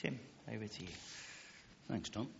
[0.00, 0.18] Tim,
[0.50, 0.88] over to you.
[1.86, 2.30] Thanks, Tom.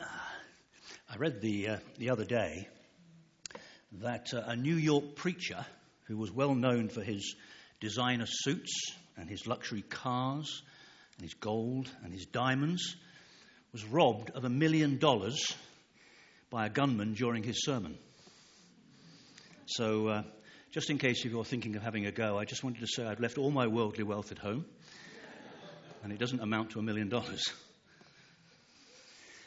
[0.00, 2.66] I read the, uh, the other day
[4.00, 5.66] that uh, a New York preacher
[6.04, 7.36] who was well known for his
[7.80, 8.72] designer suits
[9.18, 10.62] and his luxury cars
[11.18, 12.96] and his gold and his diamonds
[13.74, 15.54] was robbed of a million dollars
[16.50, 17.98] by a gunman during his sermon.
[19.66, 20.22] So, uh,
[20.70, 23.04] just in case if you're thinking of having a go, I just wanted to say
[23.04, 24.64] I've left all my worldly wealth at home,
[26.02, 27.50] and it doesn't amount to a million dollars.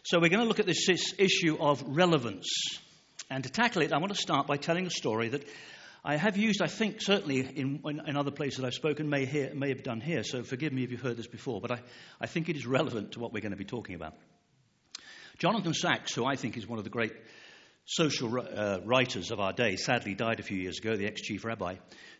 [0.03, 2.47] So, we're going to look at this issue of relevance.
[3.29, 5.47] And to tackle it, I want to start by telling a story that
[6.03, 9.25] I have used, I think, certainly in, in, in other places that I've spoken, may,
[9.25, 11.79] hear, may have done here, so forgive me if you've heard this before, but I,
[12.19, 14.15] I think it is relevant to what we're going to be talking about.
[15.39, 17.13] Jonathan Sacks, who I think is one of the great
[17.85, 21.45] social uh, writers of our day, sadly died a few years ago, the ex chief
[21.45, 21.75] rabbi,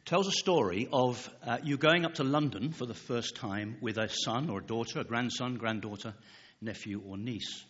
[0.05, 3.97] tells a story of uh, you going up to London for the first time with
[3.97, 6.13] a son or a daughter, a grandson, granddaughter,
[6.61, 7.65] nephew, or niece.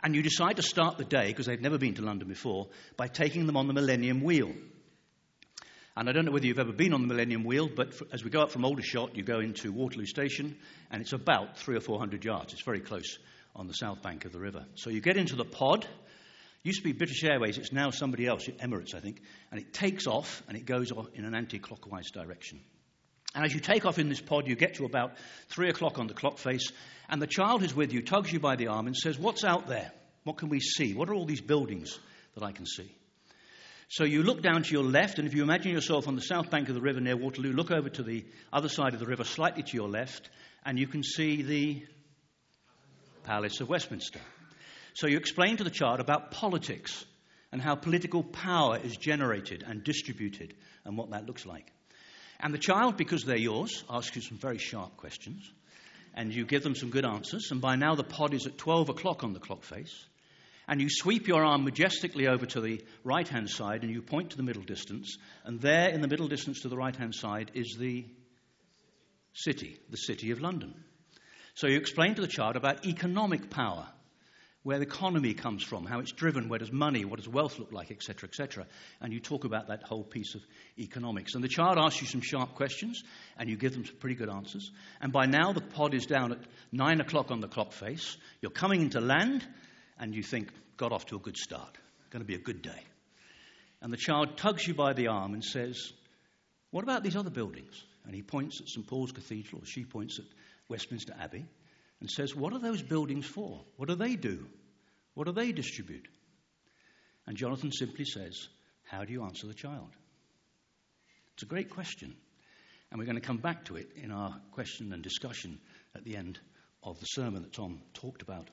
[0.00, 3.08] And you decide to start the day, because they've never been to London before, by
[3.08, 4.52] taking them on the Millennium Wheel.
[5.96, 8.22] And I don't know whether you've ever been on the Millennium Wheel, but for, as
[8.22, 10.56] we go up from Aldershot, you go into Waterloo Station,
[10.88, 12.52] and it's about three or four hundred yards.
[12.52, 13.18] It's very close
[13.54, 14.64] on the south bank of the river.
[14.74, 15.86] So you get into the pod.
[16.62, 20.06] Used to be British Airways, it's now somebody else, Emirates, I think, and it takes
[20.06, 22.60] off and it goes in an anti clockwise direction.
[23.34, 25.12] And as you take off in this pod, you get to about
[25.48, 26.70] three o'clock on the clock face,
[27.08, 29.68] and the child who's with you tugs you by the arm and says, What's out
[29.68, 29.90] there?
[30.24, 30.94] What can we see?
[30.94, 31.98] What are all these buildings
[32.34, 32.94] that I can see?
[33.88, 36.50] So you look down to your left, and if you imagine yourself on the south
[36.50, 39.24] bank of the river near Waterloo, look over to the other side of the river,
[39.24, 40.28] slightly to your left,
[40.64, 41.82] and you can see the
[43.30, 44.18] Palace of Westminster.
[44.94, 47.04] So you explain to the child about politics
[47.52, 50.52] and how political power is generated and distributed
[50.84, 51.72] and what that looks like.
[52.40, 55.48] And the child, because they're yours, asks you some very sharp questions,
[56.12, 57.52] and you give them some good answers.
[57.52, 60.06] And by now the pod is at 12 o'clock on the clock face
[60.66, 64.30] and you sweep your arm majestically over to the right hand side and you point
[64.30, 67.52] to the middle distance, and there in the middle distance to the right hand side
[67.54, 68.04] is the
[69.34, 70.74] city, the city of London.
[71.54, 73.86] So you explain to the child about economic power,
[74.62, 77.72] where the economy comes from, how it's driven, where does money, what does wealth look
[77.72, 78.66] like, etc., etc.
[79.00, 80.42] And you talk about that whole piece of
[80.78, 81.34] economics.
[81.34, 83.02] And the child asks you some sharp questions,
[83.38, 84.70] and you give them some pretty good answers.
[85.00, 86.38] And by now, the pod is down at
[86.72, 88.18] nine o'clock on the clock face.
[88.42, 89.46] You're coming into land,
[89.98, 91.78] and you think, got off to a good start,
[92.10, 92.82] going to be a good day.
[93.80, 95.92] And the child tugs you by the arm and says,
[96.70, 97.82] What about these other buildings?
[98.04, 98.86] And he points at St.
[98.86, 100.24] Paul's Cathedral, or she points at
[100.70, 101.44] Westminster Abbey,
[102.00, 103.60] and says, What are those buildings for?
[103.76, 104.46] What do they do?
[105.14, 106.08] What do they distribute?
[107.26, 108.48] And Jonathan simply says,
[108.84, 109.90] How do you answer the child?
[111.34, 112.14] It's a great question.
[112.90, 115.58] And we're going to come back to it in our question and discussion
[115.94, 116.38] at the end
[116.82, 118.48] of the sermon that Tom talked about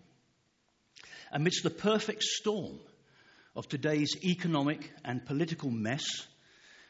[1.31, 2.79] amidst the perfect storm
[3.55, 6.05] of today's economic and political mess,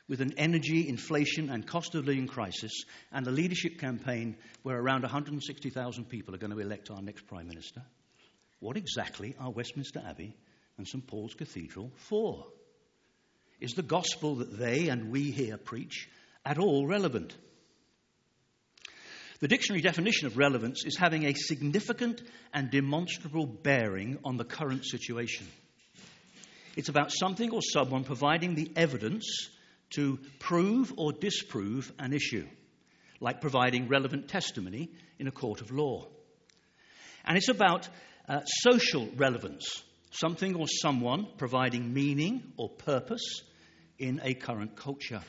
[0.07, 2.71] with an energy, inflation, and cost of living crisis,
[3.11, 7.47] and a leadership campaign where around 160,000 people are going to elect our next Prime
[7.47, 7.81] Minister,
[8.59, 10.35] what exactly are Westminster Abbey
[10.77, 12.45] and St Paul's Cathedral for?
[13.59, 16.07] Is the gospel that they and we here preach
[16.45, 17.35] at all relevant?
[19.39, 22.21] The dictionary definition of relevance is having a significant
[22.53, 25.47] and demonstrable bearing on the current situation.
[26.75, 29.49] It's about something or someone providing the evidence
[29.91, 32.47] to prove or disprove an issue,
[33.19, 34.89] like providing relevant testimony
[35.19, 36.07] in a court of law.
[37.25, 37.87] And it's about
[38.27, 43.41] uh, social relevance, something or someone providing meaning or purpose
[43.99, 45.21] in a current culture.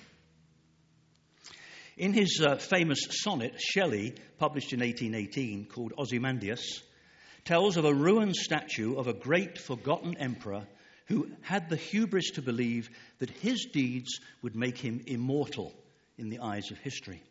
[1.96, 6.82] In his uh, famous sonnet, Shelley, published in 1818, called Ozymandias,
[7.44, 10.66] tells of a ruined statue of a great forgotten emperor
[11.08, 15.72] who had the hubris to believe that his deeds would make him immortal
[16.18, 17.22] in the eyes of history.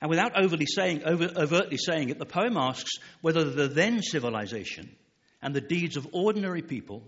[0.00, 4.88] And without overly saying, over, overtly saying it, the poem asks whether the then civilization
[5.42, 7.02] and the deeds of ordinary people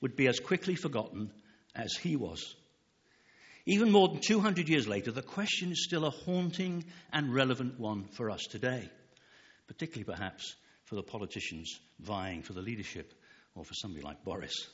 [0.00, 1.30] would be as quickly forgotten
[1.74, 2.54] as he was.
[3.66, 8.04] Even more than 200 years later, the question is still a haunting and relevant one
[8.04, 8.88] for us today,
[9.66, 10.54] particularly perhaps
[10.84, 13.12] for the politicians vying for the leadership
[13.54, 14.68] or for somebody like Boris.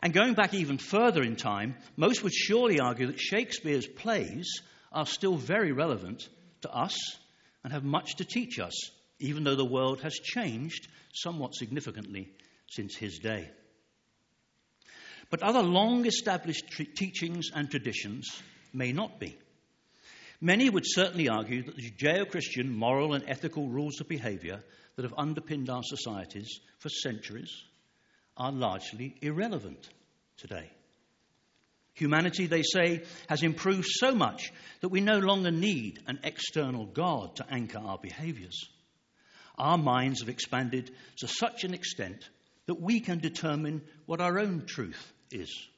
[0.00, 4.62] And going back even further in time, most would surely argue that Shakespeare's plays
[4.92, 6.28] are still very relevant
[6.62, 6.96] to us
[7.64, 12.30] and have much to teach us, even though the world has changed somewhat significantly
[12.70, 13.50] since his day.
[15.30, 16.64] But other long established
[16.94, 18.42] teachings and traditions
[18.72, 19.36] may not be.
[20.40, 24.62] Many would certainly argue that the Judeo Christian moral and ethical rules of behavior
[24.96, 27.64] that have underpinned our societies for centuries
[28.36, 29.88] are largely irrelevant
[30.36, 30.70] today.
[31.94, 37.36] Humanity, they say, has improved so much that we no longer need an external God
[37.36, 38.68] to anchor our behaviors.
[39.58, 42.28] Our minds have expanded to such an extent
[42.66, 45.68] that we can determine what our own truth is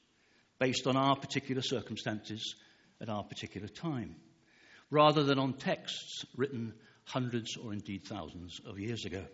[0.60, 2.54] based on our particular circumstances
[3.00, 4.14] at our particular time,
[4.90, 6.74] rather than on texts written
[7.04, 9.24] hundreds or indeed thousands of years ago.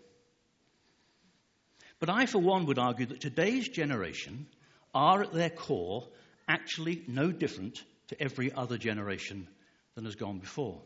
[2.01, 4.47] But I, for one, would argue that today's generation
[4.93, 6.07] are at their core
[6.47, 9.47] actually no different to every other generation
[9.93, 10.81] than has gone before.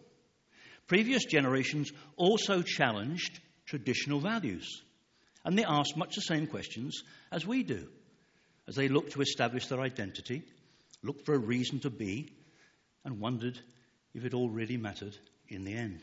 [0.87, 4.83] Previous generations also challenged traditional values,
[5.45, 7.01] and they asked much the same questions
[7.31, 7.87] as we do
[8.67, 10.43] as they looked to establish their identity,
[11.01, 12.33] looked for a reason to be,
[13.05, 13.57] and wondered
[14.13, 15.15] if it all really mattered
[15.47, 16.01] in the end.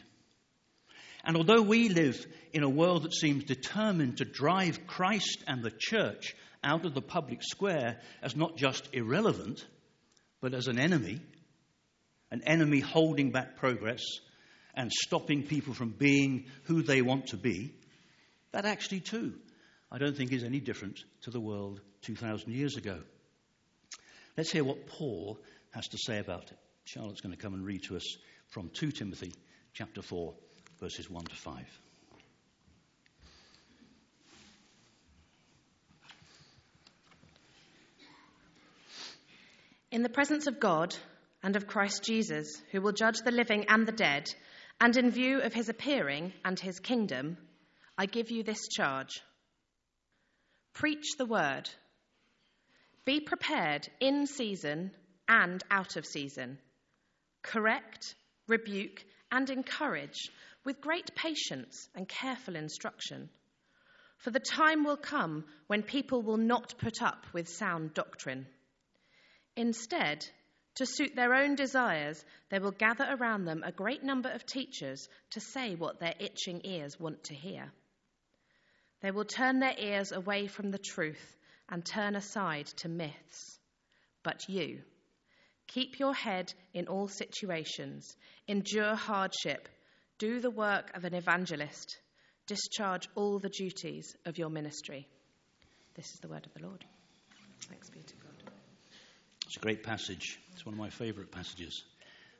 [1.25, 5.73] And although we live in a world that seems determined to drive Christ and the
[5.77, 6.35] church
[6.65, 9.65] out of the public square as not just irrelevant,
[10.41, 11.21] but as an enemy,
[12.31, 14.03] an enemy holding back progress
[14.75, 17.75] and stopping people from being who they want to be,
[18.53, 19.35] that actually, too,
[19.91, 23.01] I don't think is any different to the world 2,000 years ago.
[24.37, 25.39] Let's hear what Paul
[25.71, 26.59] has to say about it.
[26.85, 28.17] Charlotte's going to come and read to us
[28.49, 29.33] from 2 Timothy
[29.75, 30.35] chapter 4,
[30.83, 31.65] verses 1 to 5.
[39.93, 40.97] In the presence of God
[41.41, 44.29] and of Christ Jesus, who will judge the living and the dead,
[44.81, 47.37] and in view of his appearing and his kingdom,
[47.97, 49.23] I give you this charge
[50.73, 51.71] Preach the word.
[53.05, 54.91] Be prepared in season
[55.29, 56.59] and out of season.
[57.43, 58.17] Correct,
[58.49, 60.29] rebuke, and encourage
[60.65, 63.29] with great patience and careful instruction.
[64.19, 68.47] For the time will come when people will not put up with sound doctrine
[69.57, 70.27] Instead,
[70.77, 75.09] to suit their own desires, they will gather around them a great number of teachers
[75.31, 77.71] to say what their itching ears want to hear.
[79.03, 81.37] They will turn their ears away from the truth
[81.69, 83.59] and turn aside to myths.
[84.23, 84.83] But you,
[85.67, 88.17] keep your head in all situations,
[88.49, 89.69] endure hardship,
[90.23, 91.99] do the work of an evangelist,
[92.47, 95.09] discharge all the duties of your ministry.
[95.97, 96.85] This is the word of the Lord.
[97.63, 98.53] Thanks be to God.
[99.47, 100.39] It's a great passage.
[100.53, 101.83] It's one of my favorite passages.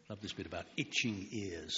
[0.09, 1.75] Love this bit about itching ears.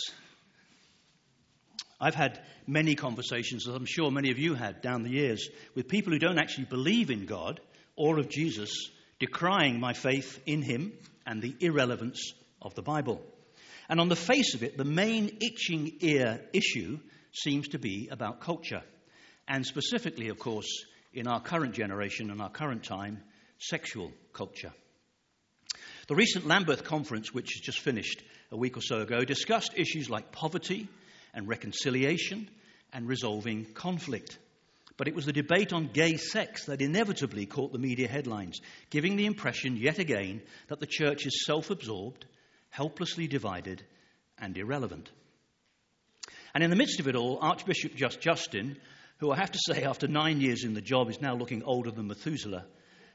[1.99, 5.89] I've had many conversations, as I'm sure many of you had down the years, with
[5.89, 7.61] people who don't actually believe in God
[7.97, 8.91] or of Jesus,
[9.21, 10.93] decrying my faith in Him
[11.25, 13.23] and the irrelevance of the Bible.
[13.89, 16.99] And on the face of it, the main itching ear issue
[17.33, 18.83] seems to be about culture.
[19.47, 23.23] And specifically, of course, in our current generation and our current time,
[23.59, 24.73] sexual culture.
[26.09, 30.11] The recent Lambeth conference, which has just finished a week or so ago, discussed issues
[30.11, 30.89] like poverty
[31.33, 32.49] and reconciliation
[32.93, 34.39] and resolving conflict.
[34.97, 38.61] But it was the debate on gay sex that inevitably caught the media headlines,
[38.91, 42.27] giving the impression yet again that the church is self absorbed,
[42.75, 43.81] helplessly divided,
[44.37, 45.09] and irrelevant.
[46.53, 48.77] And in the midst of it all, Archbishop Just Justin,
[49.19, 51.93] who I have to say, after nine years in the job, is now looking older
[51.93, 52.67] than Methuselah,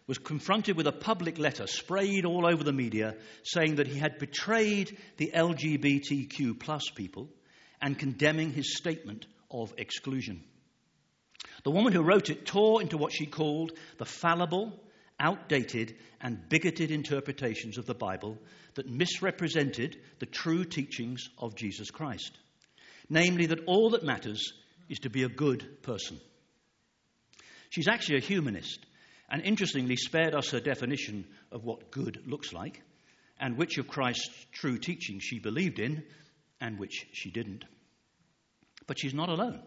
[0.08, 4.18] was confronted with a public letter sprayed all over the media saying that he had
[4.18, 7.28] betrayed the LGBTQ plus people
[7.82, 10.42] and condemning his statement of exclusion.
[11.66, 14.80] The woman who wrote it tore into what she called the fallible,
[15.20, 18.38] outdated, and bigoted interpretations of the Bible
[18.76, 22.38] that misrepresented the true teachings of Jesus Christ.
[23.10, 24.54] Namely, that all that matters
[24.90, 26.20] is to be a good person.
[27.70, 28.86] She's actually a humanist
[29.30, 32.82] and interestingly spared us her definition of what good looks like
[33.40, 36.04] and which of Christ's true teachings she believed in
[36.60, 37.64] and which she didn't.
[38.88, 39.62] But she's not alone.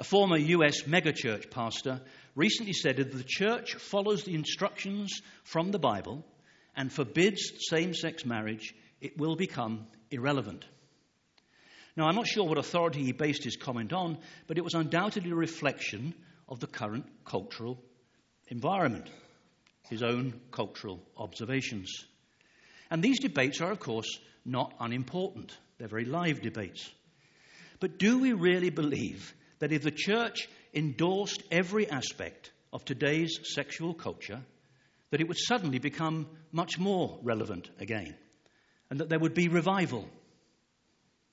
[0.00, 2.00] A former US megachurch pastor
[2.34, 6.24] recently said that the church follows the instructions from the Bible
[6.74, 10.64] and forbids same sex marriage, it will become irrelevant.
[11.98, 14.16] Now, I'm not sure what authority he based his comment on,
[14.46, 16.14] but it was undoubtedly a reflection
[16.48, 17.78] of the current cultural
[18.48, 19.10] environment,
[19.90, 22.06] his own cultural observations.
[22.90, 25.54] And these debates are, of course, not unimportant.
[25.76, 26.88] They're very live debates.
[27.80, 33.94] But do we really believe that if the church endorsed every aspect of today's sexual
[33.94, 34.40] culture,
[35.10, 38.14] that it would suddenly become much more relevant again,
[38.90, 40.08] and that there would be revival.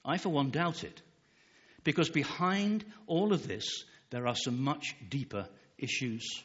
[0.06, 1.02] I, for one, doubt it,
[1.84, 6.44] because behind all of this, there are some much deeper issues.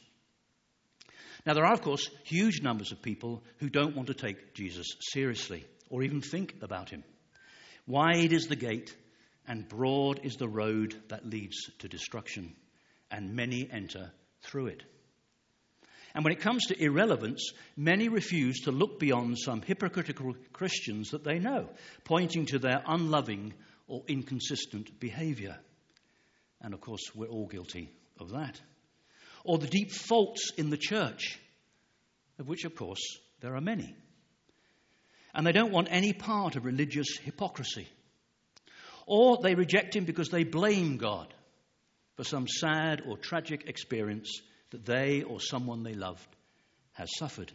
[1.44, 4.86] Now, there are, of course, huge numbers of people who don't want to take Jesus
[5.00, 7.02] seriously or even think about him.
[7.86, 8.94] Wide is the gate,
[9.46, 12.54] and broad is the road that leads to destruction,
[13.10, 14.82] and many enter through it.
[16.14, 21.24] And when it comes to irrelevance, many refuse to look beyond some hypocritical Christians that
[21.24, 21.70] they know,
[22.04, 23.54] pointing to their unloving
[23.88, 25.58] or inconsistent behavior.
[26.60, 28.60] And of course, we're all guilty of that.
[29.44, 31.38] Or the deep faults in the church,
[32.38, 33.96] of which, of course, there are many.
[35.34, 37.88] And they don't want any part of religious hypocrisy.
[39.06, 41.32] Or they reject Him because they blame God
[42.16, 44.40] for some sad or tragic experience
[44.70, 46.26] that they or someone they loved
[46.92, 47.52] has suffered.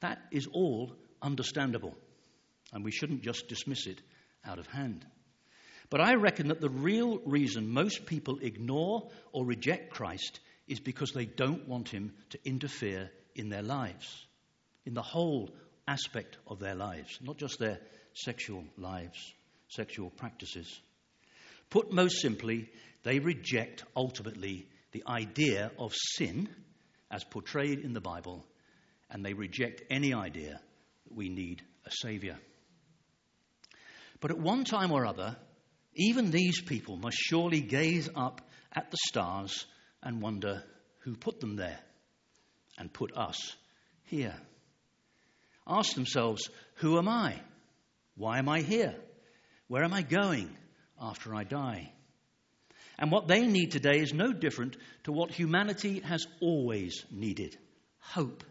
[0.00, 1.94] That is all understandable,
[2.72, 4.00] and we shouldn't just dismiss it
[4.44, 5.06] out of hand.
[5.90, 11.12] But I reckon that the real reason most people ignore or reject Christ is because
[11.12, 14.26] they don't want him to interfere in their lives,
[14.86, 15.50] in the whole
[15.86, 17.78] aspect of their lives, not just their
[18.14, 19.34] sexual lives,
[19.74, 20.80] sexual practices.
[21.70, 22.70] Put most simply,
[23.02, 26.48] they reject ultimately the idea of sin
[27.10, 28.44] as portrayed in the Bible,
[29.10, 30.60] and they reject any idea
[31.04, 32.36] that we need a Saviour.
[34.20, 35.36] But at one time or other,
[35.94, 38.40] even these people must surely gaze up
[38.72, 39.66] at the stars
[40.02, 40.62] and wonder
[41.00, 41.80] who put them there
[42.78, 43.56] and put us
[44.04, 44.34] here.
[45.66, 47.40] Ask themselves, Who am I?
[48.14, 48.94] Why am I here?
[49.68, 50.56] Where am I going
[51.00, 51.92] after I die?
[52.98, 57.56] And what they need today is no different to what humanity has always needed
[57.98, 58.44] hope,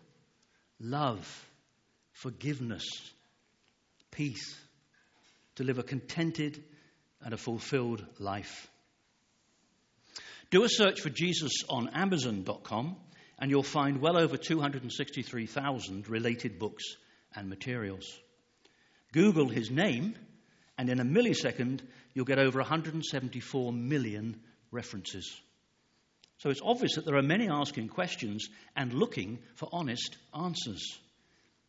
[0.79, 1.45] love,
[2.13, 2.85] forgiveness,
[4.11, 4.57] peace,
[5.55, 6.63] to live a contented
[7.21, 8.69] and a fulfilled life.
[10.49, 12.95] Do a search for Jesus on Amazon.com,
[13.39, 16.83] and you'll find well over 263,000 related books
[17.35, 18.05] and materials.
[19.13, 20.15] Google his name,
[20.77, 21.81] and in a millisecond,
[22.13, 24.39] you'll get over 174 million
[24.71, 25.39] references.
[26.37, 30.99] So it's obvious that there are many asking questions and looking for honest answers.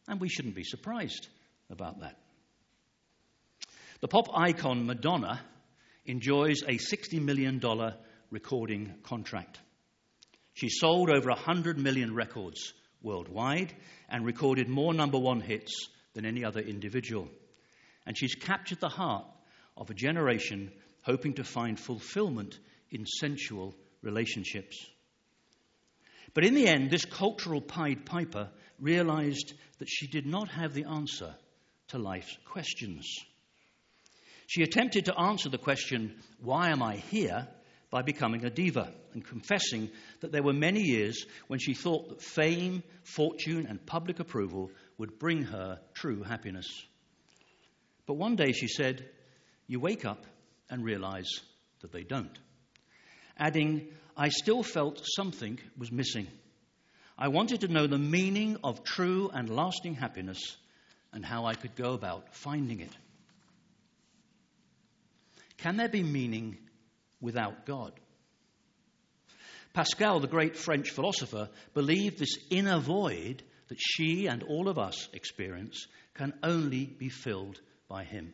[0.09, 1.28] And we shouldn't be surprised
[1.68, 2.16] about that.
[4.00, 5.40] The pop icon Madonna
[6.06, 7.61] enjoys a $60 million
[8.30, 9.61] recording contract.
[10.54, 13.73] She sold over 100 million records worldwide
[14.09, 17.28] and recorded more number one hits than any other individual.
[18.06, 19.26] And she's captured the heart
[19.76, 22.59] of a generation hoping to find fulfillment
[22.90, 24.85] in sensual relationships.
[26.35, 30.85] But in the end, this cultural Pied Piper realized that she did not have the
[30.85, 31.35] answer
[31.88, 33.06] to life's questions.
[34.47, 37.49] She attempted to answer the question, Why am I here?
[37.90, 39.90] by becoming a diva and confessing
[40.21, 45.18] that there were many years when she thought that fame, fortune, and public approval would
[45.18, 46.66] bring her true happiness.
[48.12, 49.09] But one day she said,
[49.66, 50.26] You wake up
[50.69, 51.31] and realize
[51.81, 52.38] that they don't.
[53.38, 56.26] Adding, I still felt something was missing.
[57.16, 60.59] I wanted to know the meaning of true and lasting happiness
[61.14, 62.95] and how I could go about finding it.
[65.57, 66.59] Can there be meaning
[67.19, 67.95] without God?
[69.73, 75.09] Pascal, the great French philosopher, believed this inner void that she and all of us
[75.14, 77.59] experience can only be filled
[77.92, 78.32] by him.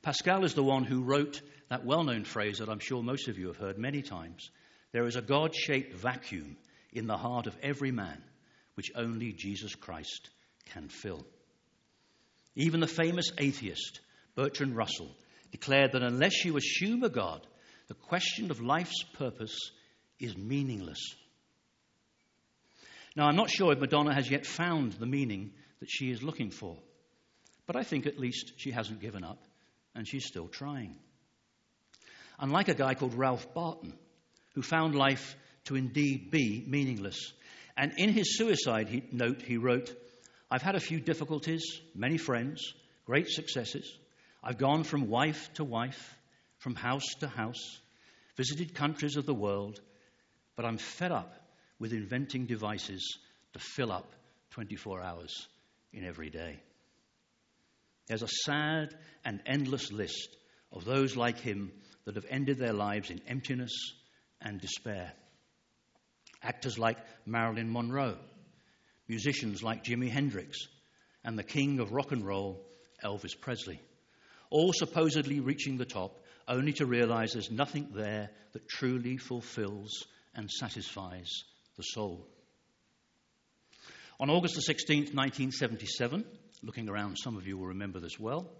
[0.00, 3.36] Pascal is the one who wrote that well known phrase that I'm sure most of
[3.36, 4.48] you have heard many times
[4.92, 6.56] there is a God shaped vacuum
[6.92, 8.22] in the heart of every man
[8.74, 10.30] which only Jesus Christ
[10.72, 11.26] can fill.
[12.54, 14.00] Even the famous atheist,
[14.36, 15.10] Bertrand Russell,
[15.50, 17.44] declared that unless you assume a God,
[17.88, 19.72] the question of life's purpose
[20.20, 21.00] is meaningless.
[23.16, 25.50] Now, I'm not sure if Madonna has yet found the meaning
[25.80, 26.78] that she is looking for,
[27.70, 29.38] but I think at least she hasn't given up
[29.94, 30.96] and she's still trying.
[32.40, 33.92] Unlike a guy called Ralph Barton,
[34.56, 35.36] who found life
[35.66, 37.32] to indeed be meaningless.
[37.76, 39.94] And in his suicide note, he wrote,
[40.50, 41.62] I've had a few difficulties,
[41.94, 42.74] many friends,
[43.06, 43.96] great successes.
[44.42, 46.18] I've gone from wife to wife,
[46.58, 47.78] from house to house,
[48.36, 49.80] visited countries of the world,
[50.56, 51.36] but I'm fed up
[51.78, 53.18] with inventing devices
[53.52, 54.12] to fill up
[54.50, 55.46] 24 hours
[55.92, 56.58] in every day.
[58.10, 58.92] There's a sad
[59.24, 60.36] and endless list
[60.72, 61.70] of those like him
[62.06, 63.70] that have ended their lives in emptiness
[64.42, 65.12] and despair.
[66.42, 68.18] Actors like Marilyn Monroe,
[69.06, 70.58] musicians like Jimi Hendrix,
[71.22, 72.66] and the king of rock and roll,
[73.04, 73.80] Elvis Presley,
[74.50, 80.50] all supposedly reaching the top, only to realize there's nothing there that truly fulfills and
[80.50, 81.44] satisfies
[81.76, 82.26] the soul.
[84.18, 86.24] On August the 16th, 1977,
[86.62, 88.50] looking around, some of you will remember this well,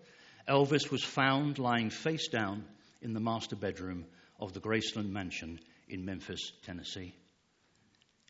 [0.49, 2.65] Elvis was found lying face down
[3.03, 4.05] in the master bedroom
[4.39, 7.15] of the Graceland Mansion in Memphis, Tennessee.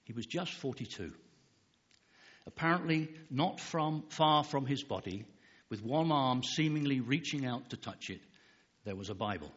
[0.04, 1.12] He was just 42.
[2.46, 5.24] Apparently, not from, far from his body,
[5.68, 8.20] with one arm seemingly reaching out to touch it,
[8.84, 9.52] there was a Bible.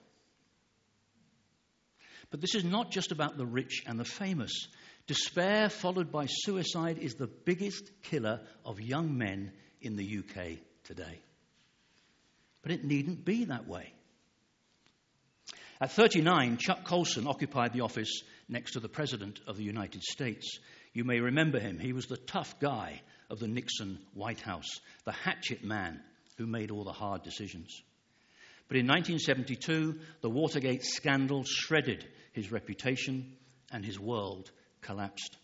[2.30, 4.68] But this is not just about the rich and the famous.
[5.08, 9.52] Despair followed by suicide is the biggest killer of young men
[9.84, 11.20] in the UK today.
[12.62, 13.94] But it needn't be that way.
[15.82, 20.60] At 39, Chuck Colson occupied the office next to the President of the United States.
[20.94, 21.78] You may remember him.
[21.80, 24.70] He was the tough guy of the Nixon White House,
[25.06, 26.00] the hatchet man
[26.38, 27.82] who made all the hard decisions.
[28.68, 33.34] But in 1972, the Watergate scandal shredded his reputation
[33.72, 35.38] and his world collapsed.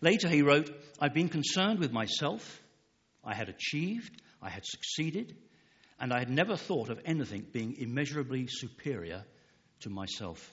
[0.00, 0.70] Later, he wrote,
[1.00, 2.60] I've been concerned with myself.
[3.24, 5.36] I had achieved, I had succeeded,
[5.98, 9.24] and I had never thought of anything being immeasurably superior
[9.80, 10.52] to myself.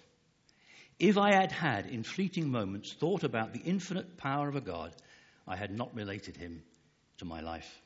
[0.99, 4.95] If I had had, in fleeting moments, thought about the infinite power of a God,
[5.47, 6.63] I had not related him
[7.17, 7.81] to my life.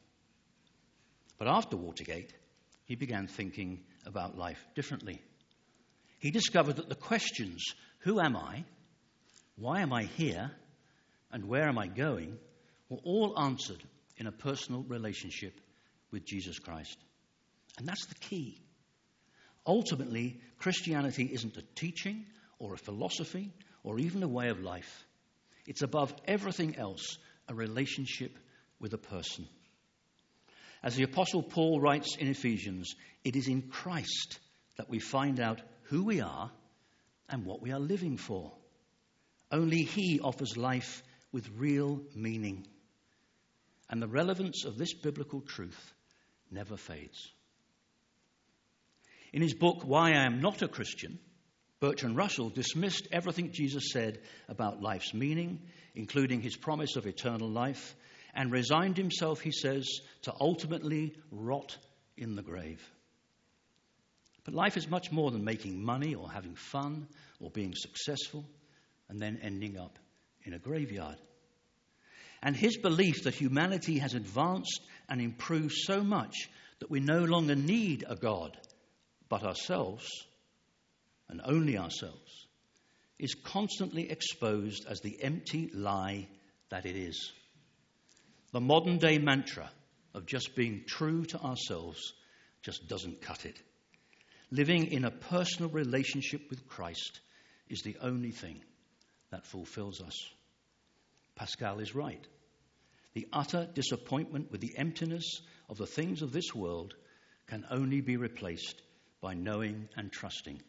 [1.38, 2.34] But after Watergate,
[2.86, 5.22] he began thinking about life differently.
[6.20, 7.64] He discovered that the questions,
[8.00, 8.66] who am I,
[9.56, 10.52] why am I here,
[11.32, 12.38] and where am I going,
[12.90, 13.84] were all answered
[14.18, 15.60] in a personal relationship
[16.12, 16.98] with Jesus Christ.
[17.78, 18.60] And that's the key.
[19.68, 22.26] Ultimately, Christianity isn't a teaching
[22.60, 23.52] or a philosophy
[23.84, 25.06] or even a way of life.
[25.68, 27.18] It's above everything else
[27.48, 28.38] a relationship
[28.80, 29.48] with a person.
[30.84, 34.40] As the Apostle Paul writes in Ephesians, it is in Christ
[34.78, 36.52] that we find out who we are
[37.30, 38.52] and what we are living for.
[39.52, 42.68] Only He offers life with real meaning.
[43.90, 45.94] And the relevance of this biblical truth
[46.52, 47.32] never fades.
[49.32, 51.20] In his book, Why I Am Not a Christian,
[51.80, 55.62] Bertrand Russell dismissed everything Jesus said about life's meaning,
[55.94, 57.96] including his promise of eternal life,
[58.34, 59.88] and resigned himself, he says,
[60.24, 61.78] to ultimately rot
[62.18, 62.82] in the grave.
[64.46, 67.08] But life is much more than making money or having fun
[67.40, 68.46] or being successful
[69.10, 69.98] and then ending up
[70.44, 71.18] in a graveyard.
[72.46, 74.80] And his belief that humanity has advanced
[75.10, 76.48] and improved so much
[76.80, 78.56] that we no longer need a God
[79.30, 80.08] but ourselves,
[81.28, 82.46] and only ourselves,
[83.18, 86.28] is constantly exposed as the empty lie
[86.70, 87.32] that it is.
[88.52, 89.72] The modern day mantra
[90.14, 92.14] of just being true to ourselves
[92.62, 93.60] just doesn't cut it.
[94.52, 97.22] Living in a personal relationship with Christ
[97.70, 98.62] is the only thing
[99.32, 100.30] that fulfills us.
[101.36, 102.24] Pascal is right.
[103.16, 106.94] The utter disappointment with the emptiness of the things of this world
[107.48, 108.82] can only be replaced
[109.22, 110.62] by knowing and trusting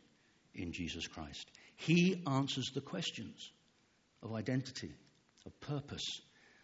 [0.54, 1.50] in Jesus Christ.
[1.74, 3.50] He answers the questions
[4.22, 4.92] of identity,
[5.44, 6.20] of purpose,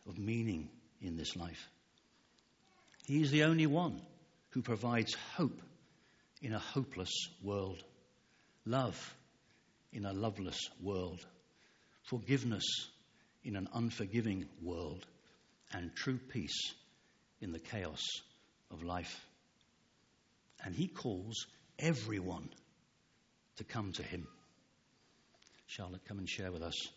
[0.08, 1.68] of meaning in this life.
[3.06, 4.00] He is the only one
[4.50, 5.60] who provides hope
[6.40, 7.82] in a hopeless world,
[8.64, 9.14] love
[9.92, 11.26] in a loveless world,
[12.04, 12.64] forgiveness
[13.42, 15.06] in an unforgiving world,
[15.72, 16.74] and true peace
[17.40, 18.02] in the chaos
[18.70, 19.26] of life.
[20.64, 21.46] And he calls
[21.78, 22.48] everyone
[23.56, 24.26] to come to him.
[25.66, 26.88] Charlotte, come and share with us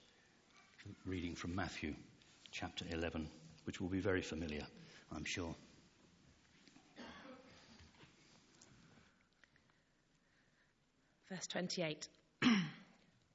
[1.05, 1.95] reading from Matthew
[2.51, 3.27] chapter 11,
[3.63, 4.65] which will be very familiar,
[5.15, 5.55] I'm sure.
[11.29, 12.07] Verse 28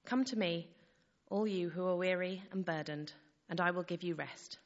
[0.04, 0.68] Come to me,
[1.28, 3.12] all you who are weary and burdened,
[3.48, 4.58] and I will give you rest.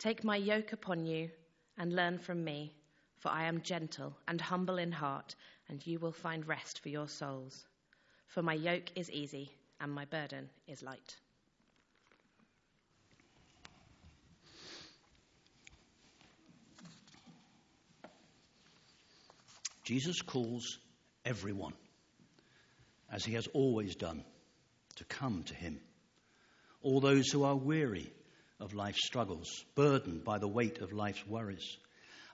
[0.00, 1.28] Take my yoke upon you
[1.76, 2.74] and learn from me,
[3.18, 5.34] for I am gentle and humble in heart,
[5.68, 7.66] and you will find rest for your souls.
[8.28, 11.16] For my yoke is easy and my burden is light.
[19.84, 20.78] Jesus calls
[21.26, 21.74] everyone,
[23.12, 24.24] as he has always done,
[24.96, 25.78] to come to him.
[26.80, 28.10] All those who are weary
[28.60, 31.76] of life's struggles, burdened by the weight of life's worries.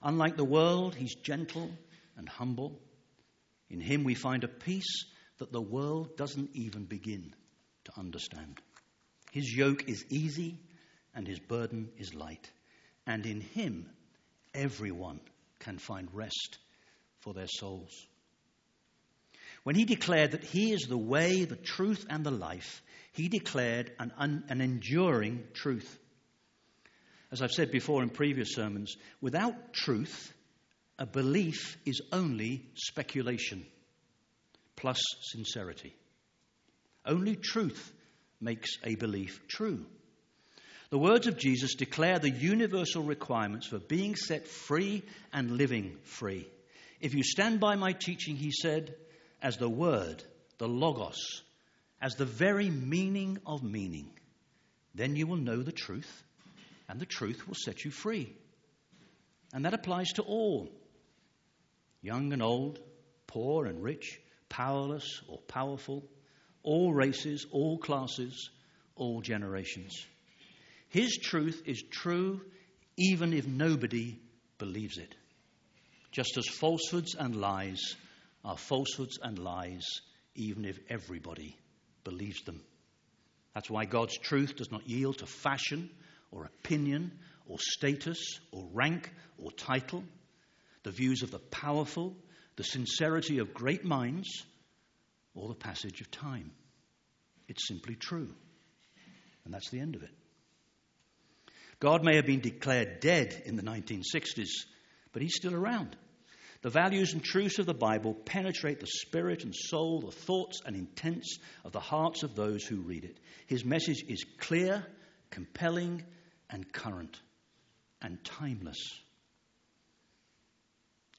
[0.02, 1.70] Unlike the world, he's gentle
[2.16, 2.80] and humble.
[3.70, 5.04] In him, we find a peace
[5.38, 7.34] that the world doesn't even begin
[7.84, 8.60] to understand.
[9.32, 10.58] His yoke is easy
[11.14, 12.50] and his burden is light.
[13.06, 13.88] And in him,
[14.54, 15.20] everyone
[15.58, 16.58] can find rest
[17.20, 18.06] for their souls.
[19.62, 23.92] When he declared that he is the way, the truth, and the life, he declared
[23.98, 25.98] an, un, an enduring truth.
[27.32, 30.32] As I've said before in previous sermons, without truth,
[30.98, 33.66] a belief is only speculation
[34.76, 35.94] plus sincerity.
[37.04, 37.92] Only truth
[38.40, 39.86] makes a belief true.
[40.90, 46.48] The words of Jesus declare the universal requirements for being set free and living free.
[47.00, 48.94] If you stand by my teaching, he said,
[49.42, 50.22] as the Word,
[50.58, 51.42] the Logos,
[52.00, 54.10] as the very meaning of meaning,
[54.94, 56.22] then you will know the truth,
[56.88, 58.34] and the truth will set you free.
[59.52, 60.68] And that applies to all
[62.02, 62.78] young and old,
[63.26, 66.04] poor and rich, powerless or powerful,
[66.62, 68.50] all races, all classes,
[68.94, 70.04] all generations.
[70.88, 72.40] His truth is true
[72.96, 74.18] even if nobody
[74.58, 75.14] believes it.
[76.12, 77.96] Just as falsehoods and lies
[78.44, 79.84] are falsehoods and lies,
[80.34, 81.56] even if everybody
[82.04, 82.62] believes them.
[83.54, 85.90] That's why God's truth does not yield to fashion
[86.30, 87.12] or opinion
[87.46, 90.04] or status or rank or title,
[90.82, 92.16] the views of the powerful,
[92.56, 94.44] the sincerity of great minds,
[95.34, 96.50] or the passage of time.
[97.48, 98.34] It's simply true.
[99.44, 100.10] And that's the end of it.
[101.78, 104.48] God may have been declared dead in the 1960s,
[105.12, 105.96] but he's still around.
[106.62, 110.74] The values and truths of the Bible penetrate the spirit and soul, the thoughts and
[110.74, 113.18] intents of the hearts of those who read it.
[113.46, 114.84] His message is clear,
[115.30, 116.02] compelling,
[116.50, 117.20] and current,
[118.00, 118.78] and timeless.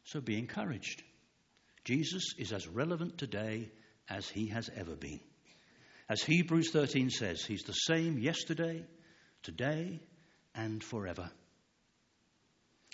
[0.06, 1.04] So be encouraged.
[1.84, 3.70] Jesus is as relevant today
[4.10, 5.20] as he has ever been.
[6.10, 8.86] As Hebrews 13 says, he's the same yesterday,
[9.44, 10.00] today,
[10.56, 11.30] and forever.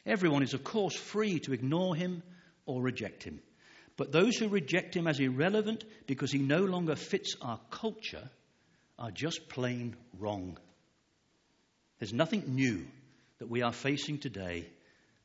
[0.05, 2.23] Everyone is, of course, free to ignore him
[2.65, 3.39] or reject him.
[3.95, 8.29] But those who reject him as irrelevant because he no longer fits our culture
[8.97, 10.57] are just plain wrong.
[12.03, 12.85] There's nothing new
[13.39, 14.67] that we are facing today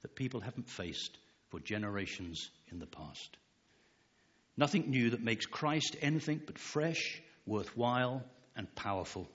[0.03, 3.37] that people haven't faced for generations in the past.
[4.57, 8.23] Nothing new that makes Christ anything but fresh, worthwhile,
[8.55, 9.29] and powerful.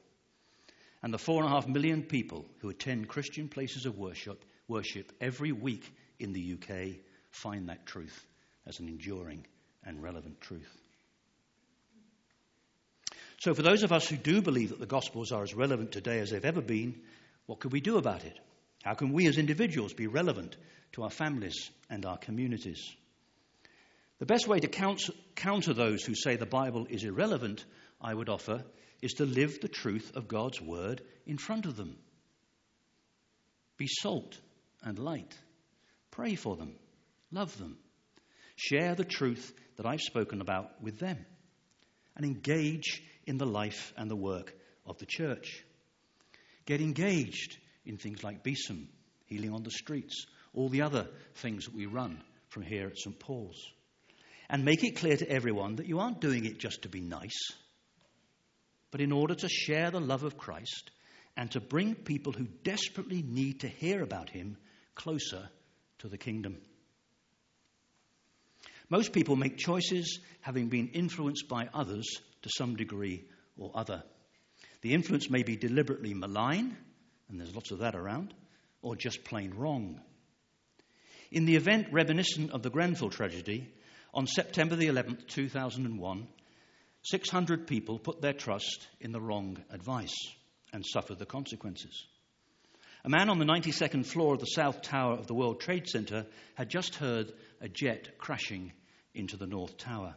[1.01, 5.11] And the four and a half million people who attend Christian places of worship, worship
[5.19, 6.95] every week in the UK
[7.31, 8.25] find that truth
[8.65, 9.45] as an enduring
[9.83, 10.77] and relevant truth.
[13.41, 16.19] So, for those of us who do believe that the Gospels are as relevant today
[16.19, 17.01] as they've ever been,
[17.45, 18.37] what can we do about it?
[18.83, 20.57] How can we as individuals be relevant
[20.93, 22.81] to our families and our communities?
[24.19, 24.67] The best way to
[25.35, 27.65] counter those who say the Bible is irrelevant,
[27.99, 28.63] I would offer,
[29.01, 31.97] is to live the truth of God's Word in front of them.
[33.75, 34.39] Be salt
[34.81, 35.37] and light.
[36.11, 36.75] Pray for them.
[37.31, 37.77] Love them.
[38.55, 41.25] Share the truth that I've spoken about with them.
[42.15, 44.53] And engage in the life and the work
[44.85, 45.65] of the church.
[46.65, 48.87] Get engaged in things like Besom,
[49.25, 53.17] healing on the streets, all the other things that we run from here at St.
[53.19, 53.71] Paul's.
[54.49, 57.51] And make it clear to everyone that you aren't doing it just to be nice,
[58.91, 60.91] but in order to share the love of Christ
[61.35, 64.57] and to bring people who desperately need to hear about him
[64.93, 65.49] closer
[65.99, 66.57] to the kingdom.
[68.89, 72.07] Most people make choices having been influenced by others
[72.43, 73.23] to some degree
[73.57, 74.03] or other.
[74.83, 76.75] The influence may be deliberately malign,
[77.29, 78.33] and there's lots of that around,
[78.81, 80.01] or just plain wrong.
[81.31, 83.73] In the event reminiscent of the Grenfell tragedy,
[84.13, 86.27] on September the 11th, 2001,
[87.01, 90.15] 600 people put their trust in the wrong advice
[90.73, 92.05] and suffered the consequences.
[93.05, 96.25] A man on the 92nd floor of the South Tower of the World Trade Center
[96.55, 98.73] had just heard a jet crashing
[99.13, 100.15] into the North Tower.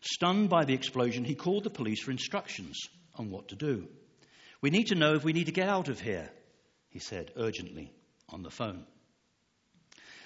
[0.00, 2.76] Stunned by the explosion, he called the police for instructions
[3.16, 3.86] on what to do.
[4.60, 6.30] We need to know if we need to get out of here,
[6.88, 7.92] he said urgently
[8.28, 8.84] on the phone.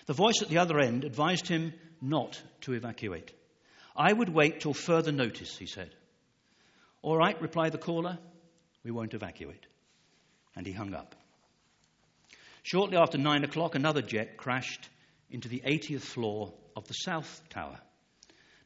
[0.07, 3.33] The voice at the other end advised him not to evacuate.
[3.97, 5.95] I would wait till further notice, he said.
[7.01, 8.19] All right, replied the caller,
[8.83, 9.67] we won't evacuate.
[10.57, 11.15] And he hung up.
[12.63, 14.89] Shortly after nine o'clock, another jet crashed
[15.31, 17.79] into the 80th floor of the South Tower.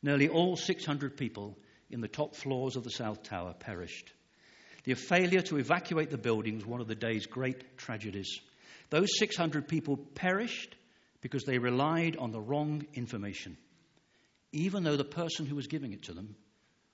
[0.03, 1.59] Nearly all 600 people
[1.91, 4.13] in the top floors of the South Tower perished.
[4.85, 8.41] The failure to evacuate the building was one of the day's great tragedies.
[8.91, 10.75] Those 600 people perished
[11.21, 13.57] because they relied on the wrong information,
[14.53, 16.37] even though the person who was giving it to them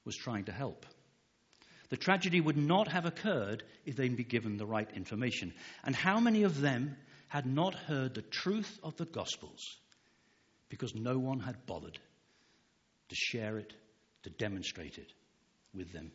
[0.05, 0.87] was trying to help.
[1.91, 5.53] The tragedy would not have occurred if they'd been given the right information.
[5.85, 6.97] And how many of them
[7.29, 9.77] had not heard the truth of the Gospels
[10.69, 11.99] because no one had bothered
[13.09, 13.73] to share it,
[14.25, 15.13] to demonstrate it
[15.75, 16.11] with them?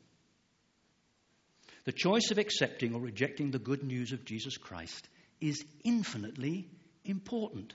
[1.85, 5.07] The choice of accepting or rejecting the good news of Jesus Christ
[5.41, 6.67] is infinitely
[7.05, 7.73] important.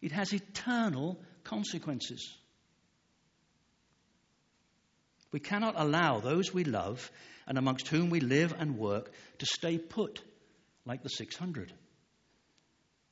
[0.00, 2.36] It has eternal consequences.
[5.30, 7.10] We cannot allow those we love
[7.46, 10.22] and amongst whom we live and work to stay put
[10.86, 11.72] like the 600.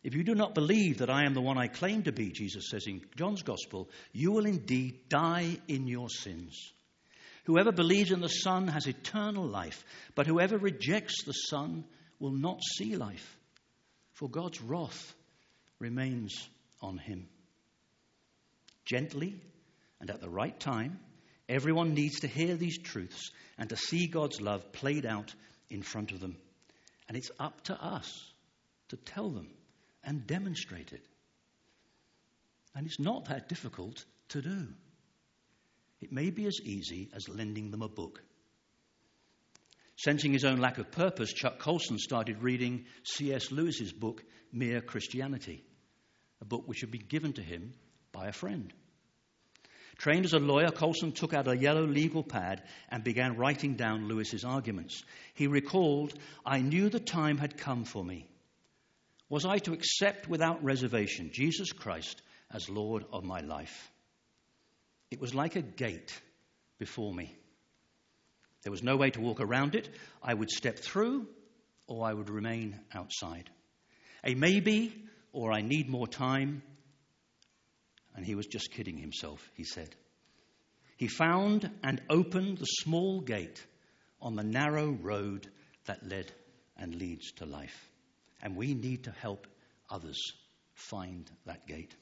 [0.02, 2.68] If you do not believe that I am the one I claim to be, Jesus
[2.70, 6.72] says in John's Gospel, you will indeed die in your sins.
[7.44, 9.84] Whoever believes in the Son has eternal life,
[10.14, 11.84] but whoever rejects the Son
[12.18, 13.36] will not see life,
[14.14, 15.14] for God's wrath
[15.78, 16.48] remains
[16.80, 17.28] on him.
[18.84, 19.40] Gently
[20.00, 20.98] and at the right time,
[21.52, 25.34] Everyone needs to hear these truths and to see God's love played out
[25.68, 26.36] in front of them.
[27.08, 28.32] And it's up to us
[28.88, 29.48] to tell them
[30.04, 31.04] and demonstrate it.
[32.74, 34.68] And it's not that difficult to do.
[36.00, 38.22] It may be as easy as lending them a book.
[39.96, 43.52] Sensing his own lack of purpose, Chuck Colson started reading C.S.
[43.52, 45.62] Lewis's book, Mere Christianity,
[46.40, 47.72] a book which had been given to him
[48.10, 48.72] by a friend.
[49.98, 54.08] Trained as a lawyer, Colson took out a yellow legal pad and began writing down
[54.08, 55.04] Lewis's arguments.
[55.34, 58.26] He recalled, I knew the time had come for me.
[59.32, 62.20] Was I to accept without reservation Jesus Christ
[62.52, 63.90] as Lord of my life?
[65.10, 66.12] It was like a gate
[66.78, 67.34] before me.
[68.62, 69.88] There was no way to walk around it.
[70.22, 71.28] I would step through
[71.86, 73.48] or I would remain outside.
[74.22, 74.94] A maybe
[75.32, 76.62] or I need more time
[78.14, 79.96] and he was just kidding himself, he said.
[80.98, 83.64] He found and opened the small gate
[84.20, 85.48] on the narrow road
[85.86, 86.30] that led
[86.76, 87.88] and leads to life.
[88.42, 89.46] And we need to help
[89.88, 90.32] others
[90.74, 91.94] find that gate.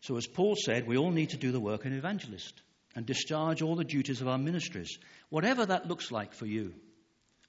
[0.00, 2.62] So, as Paul said, we all need to do the work of an evangelist
[2.94, 6.74] and discharge all the duties of our ministries, whatever that looks like for you,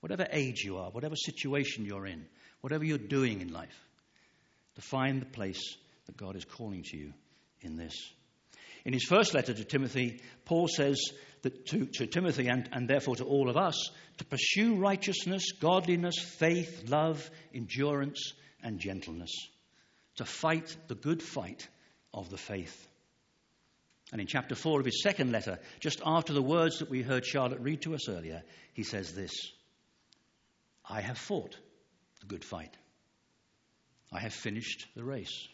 [0.01, 2.25] whatever age you are, whatever situation you're in,
[2.61, 3.87] whatever you're doing in life,
[4.75, 7.13] to find the place that God is calling to you
[7.61, 7.95] in this.
[8.85, 13.15] In his first letter to Timothy, Paul says that to, to Timothy and, and therefore
[13.17, 19.31] to all of us to pursue righteousness, godliness, faith, love, endurance, and gentleness,
[20.17, 21.67] to fight the good fight
[22.13, 22.87] of the faith.
[24.11, 27.25] And in chapter 4 of his second letter, just after the words that we heard
[27.25, 29.31] Charlotte read to us earlier, he says this
[30.83, 31.55] I have fought
[32.19, 32.75] the good fight.
[34.11, 35.47] I have finished the race.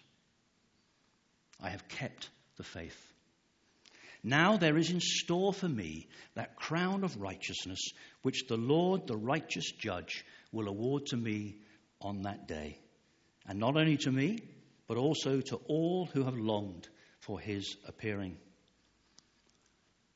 [1.61, 2.97] I have kept the faith.
[4.25, 7.79] Now there is in store for me that crown of righteousness,
[8.23, 11.57] which the Lord, the righteous judge, will award to me
[12.01, 12.79] on that day.
[13.45, 14.39] And not only to me,
[14.87, 18.35] but also to all who have longed for his appearing.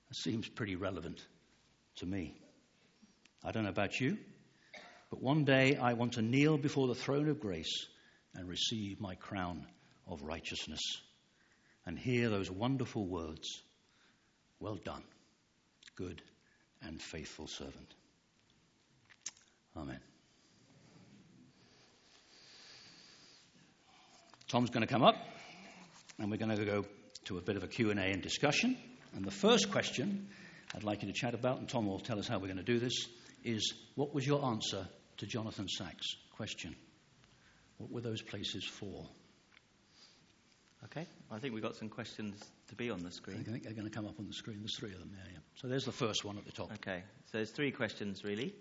[0.08, 1.24] That seems pretty relevant
[1.98, 2.42] to me.
[3.44, 4.18] I don't know about you,
[5.12, 7.86] but one day I want to kneel before the throne of grace
[8.34, 9.68] and receive my crown
[10.08, 10.82] of righteousness
[11.86, 13.62] and hear those wonderful words
[14.60, 15.04] Well done,
[15.96, 16.22] good
[16.82, 17.94] and faithful servant.
[19.78, 20.00] Amen.
[24.48, 25.16] Tom's going to come up
[26.18, 26.86] and we're going to go
[27.26, 28.78] to a bit of a Q&A and discussion.
[29.16, 30.28] And the first question
[30.76, 32.64] I'd like you to chat about, and Tom will tell us how we're going to
[32.64, 33.08] do this,
[33.44, 36.76] is what was your answer to Jonathan Sacks' question?
[37.78, 39.08] What were those places for?
[40.86, 43.38] Okay, I think we've got some questions to be on the screen.
[43.40, 44.60] I think they're going to come up on the screen.
[44.60, 45.26] There's three of them there.
[45.32, 45.40] Yeah.
[45.56, 46.72] So there's the first one at the top.
[46.74, 48.54] Okay, so there's three questions really.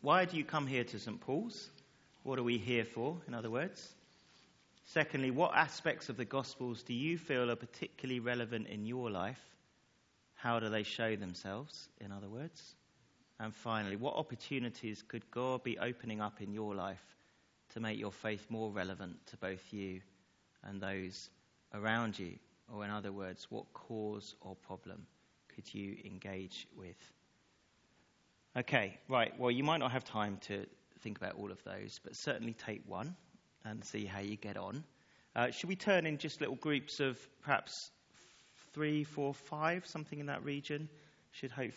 [0.00, 1.20] Why do you come here to St.
[1.20, 1.70] Paul's?
[2.22, 3.94] What are we here for, in other words?
[4.84, 9.40] Secondly, what aspects of the Gospels do you feel are particularly relevant in your life?
[10.34, 12.74] How do they show themselves, in other words?
[13.40, 17.02] And finally, what opportunities could God be opening up in your life
[17.74, 20.00] to make your faith more relevant to both you
[20.62, 21.30] and those
[21.76, 22.38] around you?
[22.72, 25.06] Or, in other words, what cause or problem
[25.54, 26.96] could you engage with?
[28.56, 29.38] Okay, right.
[29.38, 30.66] Well, you might not have time to
[31.00, 33.14] think about all of those, but certainly take one
[33.64, 34.82] and see how you get on.
[35.34, 37.90] Uh, should we turn in just little groups of perhaps
[38.72, 40.88] three, four, five, something in that region?
[41.32, 41.74] Should hopefully.